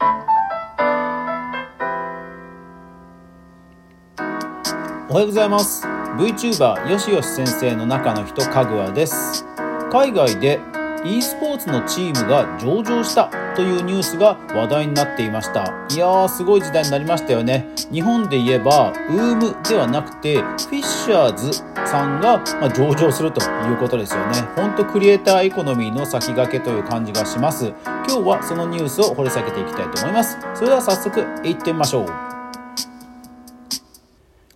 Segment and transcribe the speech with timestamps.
[0.00, 0.04] お
[5.14, 5.84] はようございます。
[6.16, 9.44] VTuber よしよし先生の中の人かぐわです。
[9.90, 10.60] 海外で
[11.16, 15.62] e スポーツのチームが上場したというニュースが話題になっていました。
[15.90, 17.66] いやーすごい時代になりましたよね。
[17.90, 21.52] 日本で言えば UM ではなくてフィッシャーズ
[21.86, 24.42] さんが、まあ、上場するということですよね。
[24.54, 27.72] ほんとクリエイターエコノミーの先駆けという感じがします。
[27.84, 30.38] 今日はそのニュースを掘り下げていきたいと思います。
[30.54, 32.08] それでは早速いってみましょう。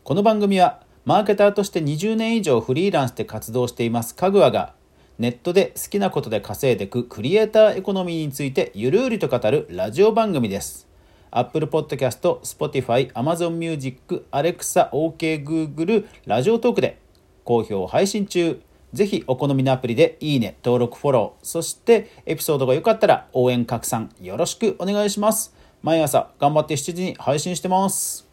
[0.04, 4.74] この番組はマーケターとして20年以上フリーランスで活動していますかぐわが
[5.22, 10.88] ネットで好きなことで稼いでいくクリエイターエコノミーについてゆるりと語るラジオ番組です。
[11.30, 16.98] Apple Podcast、Spotify、Amazon Music、Alexa、OK、Google、ラジオトークで
[17.44, 18.60] 好評配信中。
[18.92, 25.54] ぜひお好みのアプリでいいね、登録、フォロー、そしてエピソードが良かったら応援拡散よろしくお願いします。
[25.82, 28.28] 毎朝頑張って7時に配信してます。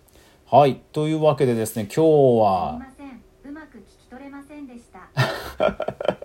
[0.49, 2.03] はい、というわけでですね、今
[2.37, 2.79] 日は。
[2.97, 6.15] すいません、うまく聞き取れませんでした。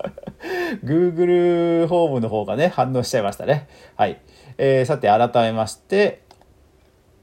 [0.84, 3.68] Google ホームの方がね、反応しちゃいましたね。
[3.96, 4.20] はい。
[4.58, 6.22] えー、さて、改めまして、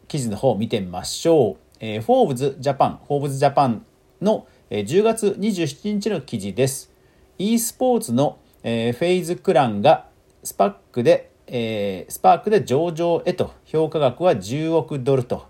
[0.07, 1.57] 記事の方を見てみましょう。
[1.79, 3.85] えー、フォーブズジャパン、フォーブズジャパン
[4.21, 6.91] の、えー、10月27日の記事です。
[7.37, 10.07] e スポーツの、えー、フェイズクランが
[10.43, 15.47] スパックで、えー、スパークで上場へと、評価額は10億ドルと。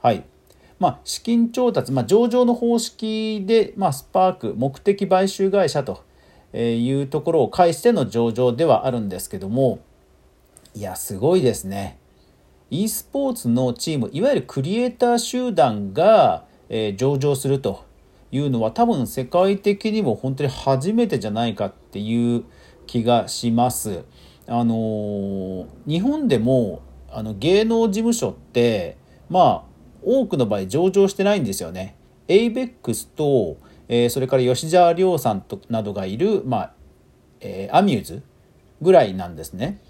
[0.00, 0.24] はい。
[0.78, 6.04] まあ、資金調達、まあ、上場の方式で、まあ、スパーク、目的買収会社と
[6.52, 9.80] いうところを介しての上場ではあるんですけども
[10.74, 11.98] いやすごいですね
[12.70, 17.84] e スポーツのチームいわゆるクリエイター集団が、えー、上場すると
[18.30, 22.44] いうのは多分世界的にも本当に初めてじゃないかっていう
[22.86, 24.04] 気がします。
[24.46, 28.98] あのー、日本でもあの芸能事務所って
[29.30, 29.62] まあ
[30.02, 31.96] 多くの場合上場してないんですよね。
[32.28, 33.56] ABEX と
[33.88, 36.72] え、それから吉沢亮さんとなどがいる、まあ
[37.40, 38.22] えー、アミューズ
[38.82, 39.80] ぐらいなんですね。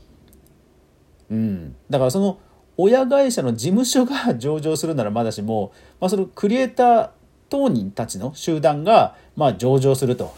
[1.30, 2.38] うん、だからその
[2.76, 7.10] 親会社の事務所が上場するならまだしも、まあ、そのクリエイター
[7.50, 10.34] 当人たちの集団が、ま、上場すると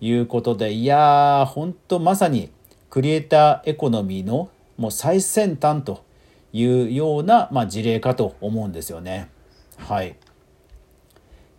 [0.00, 2.50] いうことでいやー本当まさに
[2.88, 6.04] クリエイターエコノミーのもう最先端と
[6.52, 9.30] いうような、ま、事例かと思うんですよね。
[9.78, 10.16] はい。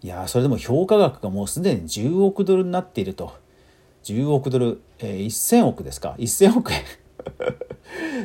[0.03, 3.33] いやそれでも評価額がもうすでに10億ドルになっていると。
[4.03, 6.15] 10億ドル、えー、1000億ですか。
[6.19, 6.83] 1000億円。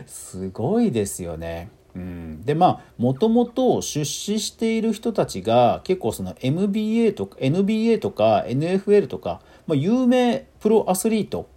[0.06, 1.70] すごいですよね。
[1.94, 11.48] うん、でまあもともと出資している人たちが結構その MBA とか NBA とか NFL とか、まあ、有名プロアスリート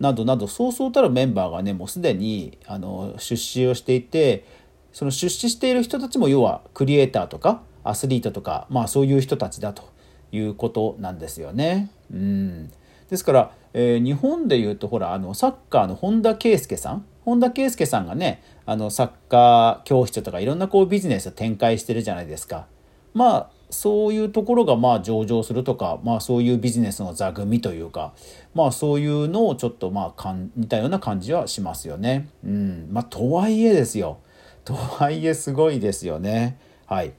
[0.00, 4.46] などなどそうそうたるメンバーがねもうすでにあの出資をしていて
[4.92, 9.90] その出資している人たちも要はクリエイターとかアスリートとか、まあ、そういう人たちだと
[10.32, 11.90] いうことなんですよね。
[12.12, 12.70] うん
[13.08, 22.66] ですから、えー、日本でいうとほらあのサッカーの本田圭佑さん本田圭佑さんがねあのサッカー教室とかいろんなこうビジネスを展開してるじゃないですか。
[23.12, 28.12] まあそういうところがまあ上場するとか、まあ、そういうビジネスの座組というか、
[28.54, 32.28] まあ、そういうのをちょっとまあかん似たような感じはしますよね。
[32.44, 34.18] うんまあ、とはいえですよ。
[34.64, 36.58] とはいえすごいですよね。
[36.86, 37.14] はい。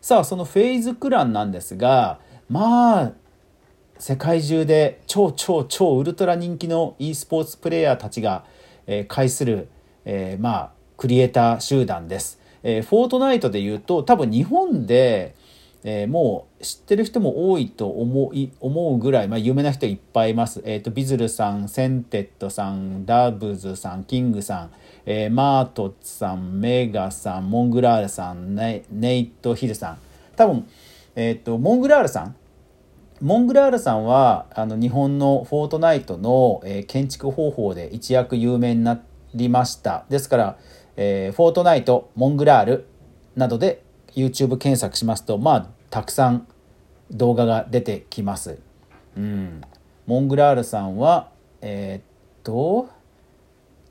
[0.00, 3.12] さあそのフェイズクランなんですがまあ
[3.98, 8.44] 世界中で超超超ウルトラ人気の e スポーツプレーヤーたちが、
[8.86, 9.68] えー、介する、
[10.04, 12.40] えー、まあクリエイター集団です。
[12.62, 15.34] えー、フォートナイトで言うと多分日本で、
[15.84, 20.60] えー、もう知ってる人も多いと思い思うぐらい、まあ、有名な人いっぱいいます。
[20.64, 24.70] えっ、ー、とビズルさんセンテッドさんダブズさんキングさん、
[25.06, 29.98] えー、マートさん、メガさん、モングラールさん、ネイト・ヒルさん。
[30.36, 30.66] 多分、
[31.16, 32.36] えっ、ー、と、モングラールさん？
[33.20, 39.00] モングラールさんは、あの、日本のフォートナイトの、えー、建築方法で一躍有名にな
[39.34, 40.04] りました。
[40.08, 40.58] ですから、
[40.96, 42.86] えー、フォートナイト、モングラール
[43.34, 43.82] などで
[44.14, 46.46] YouTube 検索しますと、まあ、たくさん
[47.10, 48.58] 動画が出てきます。
[49.16, 49.60] うん。
[50.06, 51.30] モングラールさんは、
[51.60, 52.02] えー、っ
[52.42, 52.88] と、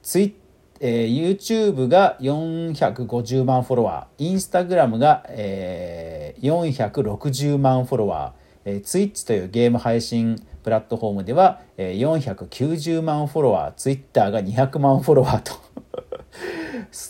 [0.01, 0.35] ツイ
[0.79, 11.99] えー、YouTube が450万フォロワー、Instagram が、えー、460万フォロワー、えー、Twitch というゲーム配信プラットフォームでは、えー、
[12.47, 15.53] 490万フォロワー、Twitter が200万フォロワーと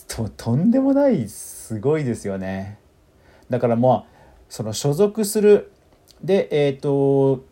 [0.23, 2.77] と、とんでもないすごいですよね。
[3.49, 4.16] だからまあ、
[4.49, 5.71] その所属する、
[6.23, 7.43] で、えっ、ー、と、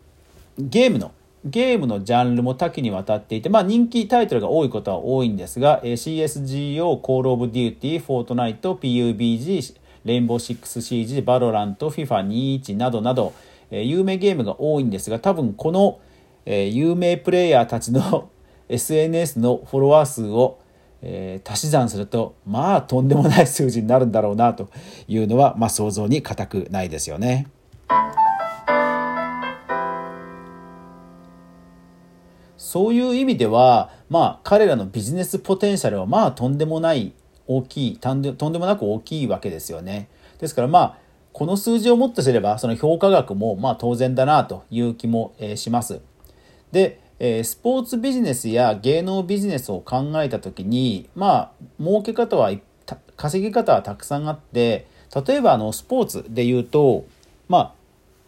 [0.58, 1.12] ゲームの
[1.46, 13.32] ゲームのジャンルも多岐にわたっていて、まあ、人気タイトルが多いことは多いんですが、え、CSGO、Call of Duty、Fortnite、PUBG、レインボーシックス CG、バロラント、FIFA21 などなど、
[13.70, 16.00] え、有名ゲームが多いんですが、多分この、
[16.46, 18.28] え、有名プレイヤーたちの
[18.68, 20.58] SNS のフォロワー数を、
[21.08, 24.68] えー、足し算すると、まあとんでもない数字になるんだろうなと
[25.06, 27.46] いうのは、まあ想像に難くないですよね。
[32.56, 37.12] そういう意味では、まあ彼らのビジネスポテンシャルはまあとんでもない
[37.46, 40.08] 大きい、とんでもなく大きいわけですよね。
[40.40, 40.98] ですからまあ、
[41.32, 46.00] この数字をもっとすれば、その評価額もまあ当然だなという気もします。
[46.72, 52.52] で、えスポーツビジネスや芸能ビジネスを考えた時にまあ儲け方は
[53.16, 54.86] 稼ぎ方はたくさんあって
[55.26, 57.06] 例えばあのスポーツで言うと
[57.48, 57.72] まあ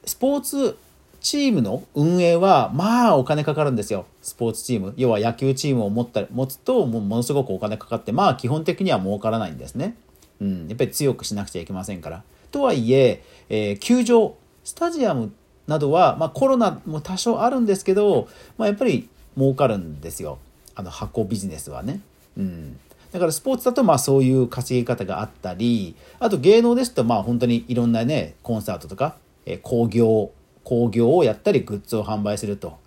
[0.04, 0.78] スポーツ
[1.20, 4.06] チームの運営はまあお金かかるんですよ。
[4.22, 4.94] スポーツチーム。
[4.96, 9.96] 要は野球チームを持った持つともものすごくお金かかってまあ基本的には儲からないんですね、
[10.40, 12.22] うん、やっぱり強くしなくちゃいけませんから。
[12.50, 15.32] とはいええー、球場スタジアム
[15.68, 18.26] などは、まあ、コロナも多少あるんですけど、
[18.56, 20.38] まあ、やっぱり儲かるんですよ。
[20.74, 22.00] あの箱ビジネスはね。
[22.36, 22.78] うん、
[23.12, 30.32] だからスポーツだとまあそういう稼ぎ方があったりあと芸能ですとまあ本当にいろんなねコンサートとか、え、興行
[30.64, 32.78] 興行をやったりグッズを販売すると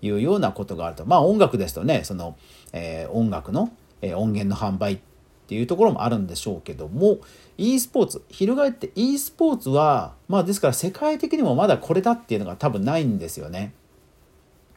[0.00, 1.04] いうようなことがあると。
[1.04, 2.36] まあ音楽ですとねその、
[2.72, 3.70] えー、音楽の、
[4.00, 5.00] え、音源の販売
[5.48, 7.20] っていうところもあるんでしょうけども
[7.56, 13.72] e スポーツ翻って e スポーツはまあですから世界的にもまだこれだっていうのが多分ないんですよね。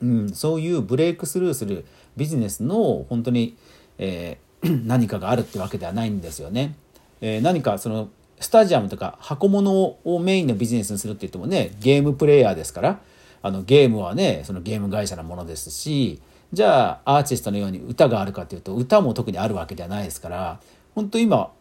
[0.02, 1.84] うん、そういうブレイクスルーする
[2.16, 3.58] ビジネスの本当に、
[3.98, 6.78] えー、 何かがあるってわけではないんですよね。
[7.20, 8.08] えー、何かその
[8.40, 13.02] スタジアムとか箱物をメインのビジネスにするって言ってもねゲームプレイヤーですから
[13.42, 16.22] あのゲームはねそのゲーム会社のものですし
[16.54, 20.60] じゃあアーティストのように歌があるかっていうと歌も特にあるわけではないですから
[20.96, 21.52] 本当今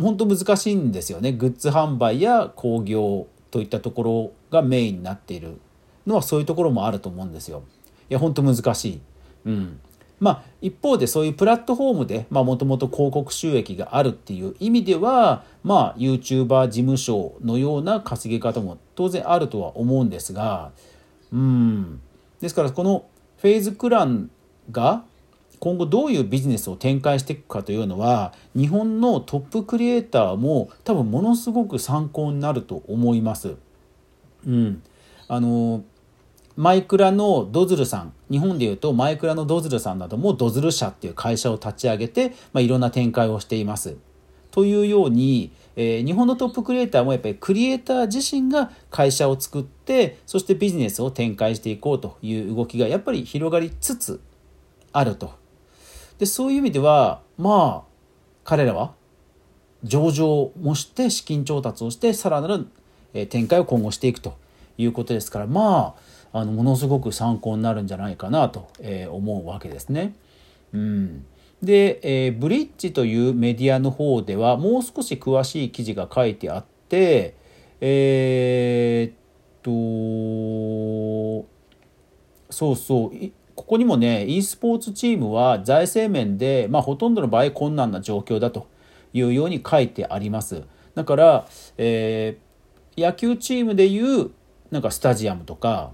[0.00, 5.58] 本当難しいんですよねグッズ販売や興行といったところがメインになっている
[6.06, 7.62] のはそういうところもあると思うんですよ。
[8.10, 9.00] いや本当難しい。
[9.46, 9.80] うん、
[10.20, 20.72] まあ一方でそういうプラットフォームでもともと広告収益があるっていう意味ではまあ YouTuber 事務所のような稼ぎ方も当然あるとは思うんですが
[21.32, 22.00] うん
[22.40, 23.06] ですからこの
[23.44, 24.30] フェーズクラン
[24.70, 25.04] が
[25.58, 33.56] 今後どういうビジネスを展開していくかというのは日本のトップクリエイターも多分ものすごく参考になると思います。
[34.46, 34.82] うん、
[35.28, 35.84] あの
[36.56, 43.98] マイクラのドズルさん日本でいうとマイクラのドズルさんなどもドズル社っていう会社を立ち上げて、まあ、いろんな展開をしています。
[44.54, 54.20] というように、えー、日本のトップクリエイターもやっぱりクリエイター自身が会社を作ってそしてビジネスを展開していこうという動きがやっぱり広がりつつ
[54.92, 55.32] あると。
[56.20, 57.90] でそういう意味ではまあ
[58.44, 58.94] 彼らは
[59.82, 62.68] 上場もして資金調達をしてさらなる
[63.26, 64.38] 展開を今後していくと
[64.78, 65.96] いうことですからま
[66.32, 68.68] ああのものすごく参考になるんじゃないかなと
[69.10, 70.14] 思うわけですね。
[70.72, 71.26] うん
[71.62, 77.34] で、えー、ブリッジというメディアの方ではもう少し詳しい記事が書いてあって、
[77.80, 79.14] えー、っ
[79.62, 81.46] と、
[82.50, 83.10] そうそう、
[83.54, 88.66] ここにもね、e スポーツチームは財政面で、まあ、ほとんどの場合困難な状況だと
[89.12, 90.62] いうように書いてあります。
[90.94, 94.30] だから、えー、野球チームでいう
[94.70, 95.92] なんかスタジアムとか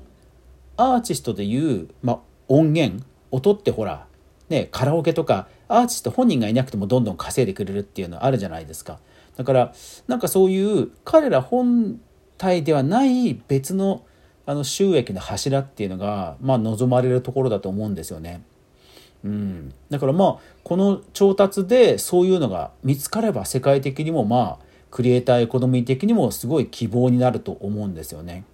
[0.76, 4.06] アーティストでいう、まあ、音源音ってほら
[4.50, 8.98] ね、カラオケとかアーティスト本人がいなくてもどんどん稼いでくれるっていうのあるじゃないですか。
[9.36, 9.72] だから
[10.08, 12.00] なんかそういう彼ら本
[12.36, 14.04] 体ではない別の
[14.46, 18.42] あの収益の柱っていうのが、まあ、望まれるところだと思うんですよね。
[19.22, 28.44] うん、だからまあこの調達でそういうのが見つかれば世界的にもまあクリエイターエコノミー的にもすごい希望になると思うんですよね。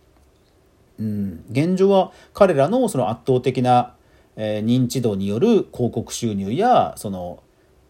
[0.99, 3.96] うん、現状は彼らのその圧倒的な
[4.37, 7.43] え、認知度による広告収入やその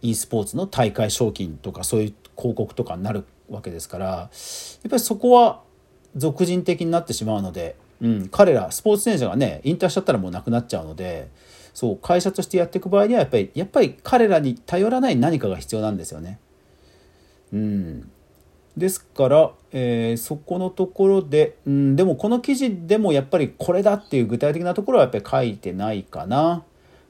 [0.02, 4.28] e スポーツの大会賞金とかそういう広告とかになるわけですからやっ
[4.90, 5.62] ぱりそこは
[6.16, 11.28] 俗人的になってしまうので、うん、彼らスポーツ選手がね引退しちゃったらもうなくなっちゃうので
[11.74, 16.38] そう会社としてやっていく場合にはやっぱりやっぱり彼らに頼らない何かが必要なんですよね。
[17.52, 18.10] うん、
[18.76, 26.62] ですから、えー、そこのところで、うん、でもこの記事でもやっぱりこれだっていう具体的なところはやっぱり書いてないかな。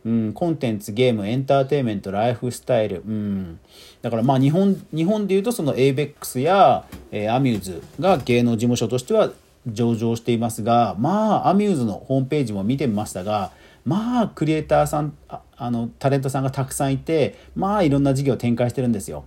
[0.05, 3.03] うん、コンテンツ、ゲーム、エンターテインメント、ライフスタイル。
[3.05, 3.59] うん、
[4.03, 9.33] だからまあ日本、日本でいうとその ABEX や、えー、アミューズが芸能事務所としては
[9.67, 13.51] 上場していますがまあアミューズのホームページも見てみましたが
[13.85, 19.25] まあクリエイターさんああのタレントさんがたくさんいてまあいろんな事業を展開してるんですよ。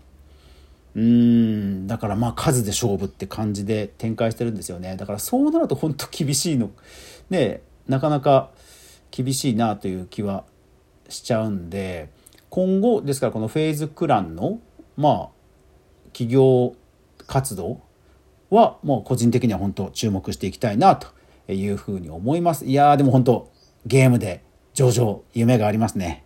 [0.95, 1.87] うん。
[1.87, 4.95] だからまあ数で勝負って感じで展開してるんですよね。
[4.97, 6.71] だからそうなると本当厳しいの。
[7.29, 8.51] ねなかなか
[9.11, 10.45] 厳しいなという気は
[11.09, 12.09] しちゃうんで
[12.49, 14.59] 今後ですからこのフェーズクランの
[14.95, 15.29] まあ
[16.13, 16.75] 企業
[17.27, 17.81] 活動
[18.49, 21.07] はもう個人的には本当注目していきたいなと
[21.51, 23.51] いうふうに思いますいやでも本当
[23.85, 24.43] ゲームで
[24.73, 26.23] 上々夢がありますね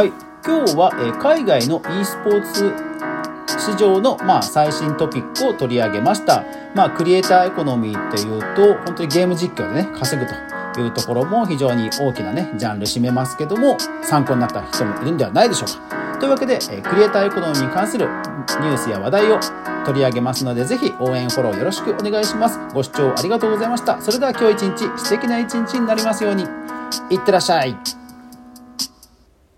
[0.00, 0.12] はい
[0.46, 2.72] 今日は、え海外の e スポーツ
[3.60, 6.42] 市場の、まあ、最新トピックを取り上げました。
[6.74, 10.26] まあ、クリエイターエコノミーっていうと、本当にゲーム実況でね、稼ぐ
[10.72, 16.18] というところも非常に大きなね、ジャンル占めますけども、参考になった人もいるんではないでしょうか。
[16.18, 19.38] というわけで、えクリエイターエコノミーに関するニュースや話題を
[19.84, 22.58] 取り上げますので、ぜひ応援フォローよろしくお願いします。
[22.72, 24.00] ご視聴ありがとうございました。
[24.00, 26.46] それでは今日一日素敵な一日になりますように。
[27.10, 27.99] いってらっしゃい。